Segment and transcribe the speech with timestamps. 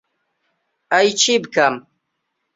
[0.93, 1.75] ئەی چی بکەم؟